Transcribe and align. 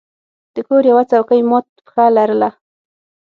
د 0.55 0.57
کور 0.67 0.83
یوه 0.91 1.03
څوکۍ 1.11 1.41
مات 1.49 1.65
پښه 1.85 2.05
لرله. 2.17 2.49